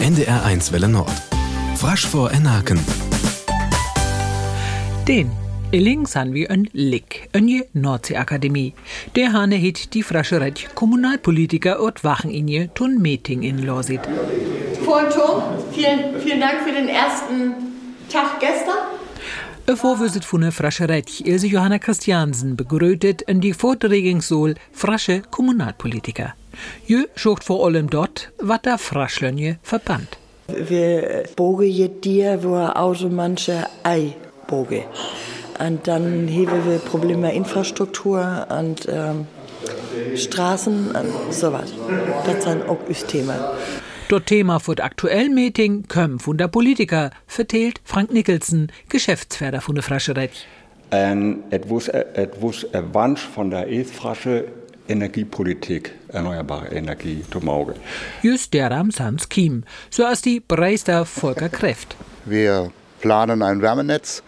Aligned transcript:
NDR1 0.00 0.70
Welle 0.72 0.88
Nord. 0.88 1.10
Frasch 1.76 2.06
vor 2.06 2.30
Enaken. 2.30 2.78
Den 5.08 5.30
Illings 5.72 6.14
han 6.14 6.32
vi 6.32 6.46
en 6.46 6.68
Lick, 6.72 7.28
en 7.32 7.64
Nordseeakademie. 7.72 8.74
Der 9.16 9.32
Hane 9.32 9.56
hit 9.56 9.94
die 9.94 10.04
frasche 10.04 10.40
Rett 10.40 10.68
Kommunalpolitiker 10.74 11.80
und 11.80 12.04
Wachen 12.04 12.30
in 12.30 12.46
je 12.46 12.68
tun 12.74 13.02
Meeting 13.02 13.42
in 13.42 13.66
Lorsit. 13.66 14.00
Vorton, 14.84 15.42
vielen, 15.72 16.20
vielen 16.20 16.40
Dank 16.40 16.60
für 16.64 16.72
den 16.72 16.88
ersten 16.88 17.54
Tag 18.08 18.38
gestern. 18.38 18.78
Ein 19.66 19.76
Vorwürset 19.76 20.24
von 20.24 20.42
der 20.42 20.52
frasche 20.52 20.88
Rett, 20.88 21.20
Ilse 21.20 21.48
Johanna 21.48 21.78
Christiansen, 21.78 22.56
begrötet 22.56 23.22
in 23.22 23.40
die 23.40 23.52
Vorträgungssohl 23.52 24.54
frasche 24.72 25.22
Kommunalpolitiker. 25.22 26.34
Jö 26.86 27.04
schaut 27.14 27.44
vor 27.44 27.66
allem 27.66 27.90
dort, 27.90 28.30
was 28.38 28.62
der 28.62 28.78
Fraschlönje 28.78 29.58
verbannt. 29.62 30.18
Wir 30.48 31.24
bogen 31.36 31.66
je 31.66 31.88
dir, 31.88 32.42
wo 32.42 32.56
außer 32.56 33.08
manche 33.08 33.66
Ei 33.82 34.14
bogen. 34.46 34.84
Und 35.58 35.86
dann 35.86 36.28
haben 36.28 36.64
wir 36.66 36.78
Probleme 36.78 37.34
Infrastruktur 37.34 38.46
und 38.48 38.88
ähm, 38.88 39.26
Straßen 40.14 40.90
und 40.92 41.34
sowas. 41.34 41.72
Das 42.24 42.44
sind 42.44 42.68
auch 42.68 42.78
das 42.88 43.04
Thema. 43.04 43.54
Dort 44.08 44.26
Thema 44.26 44.58
für 44.58 44.74
das 44.74 44.86
aktuellen 44.86 45.34
Meeting 45.34 45.86
kommen 45.86 46.18
von 46.18 46.38
der 46.38 46.48
Politiker, 46.48 47.10
verteilt 47.26 47.80
Frank 47.84 48.10
Nicholson, 48.10 48.68
Geschäftsführer 48.88 49.60
von 49.60 49.74
der 49.74 49.84
Frascheret. 49.84 50.30
En 50.90 51.42
het 51.50 51.64
was, 51.66 51.88
het 51.92 52.34
was 52.40 52.66
een 52.70 52.92
wens 52.92 53.28
Energiepolitik, 54.88 55.92
erneuerbare 56.08 56.68
Energie, 56.68 57.22
zum 57.30 57.48
Auge. 57.48 57.74
Just 58.22 58.54
der 58.54 58.72
am 58.72 58.90
Sans 58.90 59.28
Kiem, 59.28 59.64
so 59.90 60.04
als 60.04 60.22
die 60.22 60.40
Breister 60.40 61.04
Volker 61.04 61.48
Kräft. 61.48 61.96
Wir 62.24 62.72
planen 63.00 63.42
ein 63.42 63.62
Wärmenetz, 63.62 64.22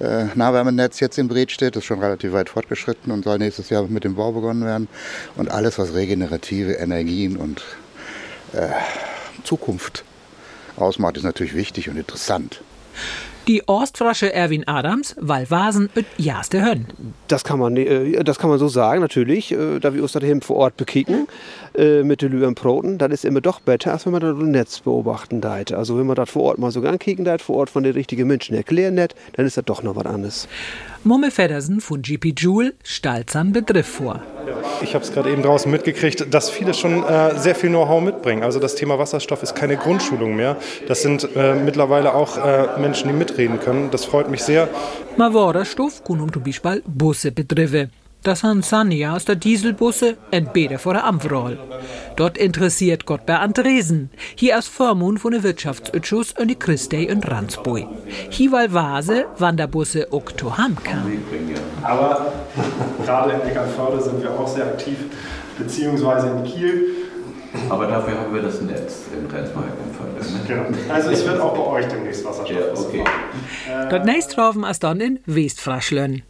äh, 0.00 0.26
Nahwärmenetz 0.34 1.00
jetzt 1.00 1.18
in 1.18 1.28
Bredstedt, 1.28 1.76
das 1.76 1.82
ist 1.82 1.86
schon 1.86 2.00
relativ 2.00 2.32
weit 2.32 2.48
fortgeschritten 2.48 3.12
und 3.12 3.24
soll 3.24 3.38
nächstes 3.38 3.70
Jahr 3.70 3.84
mit 3.84 4.04
dem 4.04 4.14
Bau 4.14 4.32
begonnen 4.32 4.64
werden. 4.64 4.88
Und 5.36 5.50
alles, 5.50 5.78
was 5.78 5.94
regenerative 5.94 6.72
Energien 6.72 7.36
und 7.36 7.62
äh, 8.52 8.68
Zukunft 9.44 10.04
ausmacht, 10.76 11.16
ist 11.16 11.22
natürlich 11.22 11.54
wichtig 11.54 11.88
und 11.88 11.96
interessant. 11.96 12.62
Die 13.48 13.66
Ostfrasche 13.66 14.32
Erwin 14.32 14.68
Adams, 14.68 15.16
weil 15.18 15.50
Vasen 15.50 15.90
et 15.96 16.06
jaste 16.16 16.64
Hönn. 16.64 16.86
Das 17.26 17.42
kann 17.42 17.58
man, 17.58 17.76
äh, 17.76 18.22
das 18.22 18.38
kann 18.38 18.50
man 18.50 18.60
so 18.60 18.68
sagen, 18.68 19.00
natürlich. 19.00 19.50
Äh, 19.50 19.80
da 19.80 19.94
wir 19.94 20.02
uns 20.02 20.12
daheim 20.12 20.42
vor 20.42 20.56
Ort 20.56 20.76
bekicken, 20.76 21.26
äh, 21.74 22.04
mit 22.04 22.22
den 22.22 22.30
Lüben 22.30 22.54
Broten, 22.54 22.98
dann 22.98 23.10
ist 23.10 23.24
immer 23.24 23.40
doch 23.40 23.58
besser, 23.58 23.92
als 23.92 24.06
wenn 24.06 24.12
man 24.12 24.20
das 24.20 24.38
im 24.38 24.52
Netz 24.52 24.80
beobachten 24.80 25.40
deit. 25.40 25.72
Also 25.72 25.98
wenn 25.98 26.06
man 26.06 26.14
das 26.14 26.30
vor 26.30 26.42
Ort 26.44 26.58
mal 26.58 26.70
so 26.70 26.82
ankicken 26.82 27.24
deit, 27.24 27.42
vor 27.42 27.56
Ort 27.56 27.70
von 27.70 27.82
den 27.82 27.94
richtigen 27.94 28.28
Menschen 28.28 28.54
erklären 28.54 28.94
net, 28.94 29.16
dann 29.32 29.44
ist 29.44 29.56
das 29.56 29.64
doch 29.64 29.82
noch 29.82 29.96
was 29.96 30.06
anderes. 30.06 30.48
Mumme 31.04 31.32
Feddersen 31.32 31.80
von 31.80 32.00
GP 32.00 32.34
Joule 32.36 32.74
stellt 32.84 33.30
seinen 33.30 33.52
Begriff 33.52 33.88
vor. 33.88 34.22
Ich 34.82 34.94
habe 34.94 35.04
es 35.04 35.12
gerade 35.12 35.32
eben 35.32 35.42
draußen 35.42 35.70
mitgekriegt, 35.70 36.32
dass 36.32 36.48
viele 36.48 36.74
schon 36.74 37.02
äh, 37.02 37.38
sehr 37.38 37.54
viel 37.54 37.70
Know-how 37.70 38.00
mitbringen. 38.00 38.42
Also 38.44 38.60
das 38.60 38.76
Thema 38.76 38.98
Wasserstoff 38.98 39.42
ist 39.42 39.54
keine 39.54 39.76
Grundschulung 39.76 40.36
mehr. 40.36 40.56
Das 40.86 41.02
sind 41.02 41.28
äh, 41.34 41.54
mittlerweile 41.54 42.14
auch 42.14 42.38
äh, 42.38 42.78
Menschen, 42.78 43.08
die 43.08 43.14
mitreden 43.32 43.60
können. 43.60 43.90
Das 43.90 44.04
freut 44.04 44.30
mich 44.30 44.42
sehr. 44.42 44.68
Ma 45.16 45.32
Wasserstoff 45.32 46.04
kun 46.04 46.20
um 46.20 46.32
zum 46.32 46.42
Beispiel 46.42 46.82
Busse 46.86 47.32
betriffe. 47.32 47.88
Das 48.22 48.44
han 48.44 48.62
Sanja 48.62 49.16
aus 49.16 49.24
der 49.24 49.34
Dieselbusse 49.34 50.16
entbeder 50.30 50.78
vor 50.78 50.92
der 50.92 51.04
Amfroll. 51.04 51.58
Dort 52.14 52.38
interessiert 52.38 53.04
Gott 53.04 53.26
bei 53.26 53.36
Andresen. 53.36 54.10
Hier 54.36 54.58
aus 54.58 54.68
Vormund 54.68 55.18
von 55.18 55.32
der 55.32 55.42
Wirtschaftsausschuss 55.42 56.32
und 56.38 56.46
die 56.46 56.54
Christei 56.54 57.10
und 57.10 57.28
Ransbui. 57.28 57.84
Hier 58.30 58.52
weil 58.52 58.72
Vase, 58.72 59.24
wann 59.38 59.56
der 59.56 59.66
Busse 59.66 60.06
auch 60.12 60.30
zu 60.30 60.56
Ham 60.56 60.76
kam. 60.84 61.10
Aber 61.82 62.32
gerade 63.04 63.32
in 63.32 63.40
Eckernförde 63.40 64.00
sind 64.00 64.22
wir 64.22 64.30
auch 64.30 64.46
sehr 64.46 64.66
aktiv, 64.66 64.98
beziehungsweise 65.58 66.28
in 66.28 66.44
Kiel. 66.44 66.84
Aber 67.68 67.86
dafür 67.86 68.18
haben 68.18 68.34
wir 68.34 68.42
das 68.42 68.60
Netz 68.60 69.02
in 69.12 69.26
Rensmark 69.26 69.72
empfangen. 69.84 70.12
Genau. 70.46 70.92
Also 70.92 71.10
es 71.10 71.26
wird 71.26 71.40
auch 71.40 71.54
bei 71.54 71.62
euch 71.62 71.86
demnächst 71.86 72.24
Wasserstoff. 72.24 72.94
Ja, 72.94 73.02
okay. 73.02 73.04
Dort 73.90 74.04
nächst 74.04 74.32
trafen 74.32 74.64
dann 74.80 75.00
in 75.00 75.20
Westfraschlön. 75.26 76.22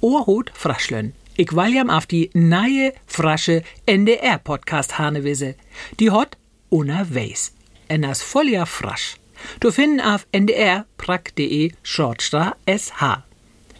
Ohrhut 0.00 0.50
Fraschlön. 0.54 1.12
Ich 1.36 1.52
will 1.52 1.74
jam 1.74 1.90
auf 1.90 2.06
die 2.06 2.30
neue, 2.34 2.92
frasche 3.06 3.62
NDR-Podcast 3.86 4.98
Hanewisse. 4.98 5.54
Die 5.98 6.10
hot 6.10 6.36
unterwegs. 6.68 7.52
En 7.88 8.04
as 8.04 8.22
volljahr 8.22 8.66
frasch. 8.66 9.16
Du 9.60 9.70
finden 9.70 10.00
auf 10.00 10.26
ndr.prack.de 10.32 11.72
Shortstra 11.82 12.54
SH. 12.66 13.24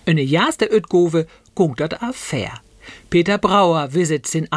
Eine 0.06 0.22
jahrste 0.22 0.68
Utgove 0.74 1.26
guckt 1.54 1.80
dat 1.80 2.02
auf 2.02 2.16
fair. 2.16 2.60
Peter 3.10 3.38
Brauer 3.38 3.92
visits 3.94 4.34
in 4.34 4.50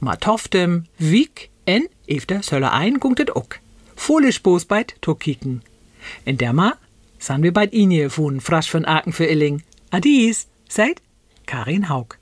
Matoftem, 0.00 0.84
Wiek 0.98 1.50
en 1.64 1.88
efter 2.06 2.42
Söller 2.42 2.72
ein 2.72 3.00
guckt 3.00 3.34
ook. 3.34 3.58
Foolisch 3.96 4.42
Bos 4.42 4.64
beit 4.64 4.94
to 5.00 5.14
kicken. 5.14 5.62
In 6.24 6.36
der 6.36 6.52
Ma 6.52 6.76
san 7.18 7.42
wir 7.42 7.52
bald 7.52 7.72
Inje 7.72 8.10
von 8.10 8.40
Frasch 8.40 8.70
von 8.70 8.84
Aken 8.84 9.12
für 9.12 9.26
Illing. 9.26 9.62
Adies, 9.90 10.46
seid 10.68 11.02
Karin 11.46 11.88
Haug. 11.88 12.16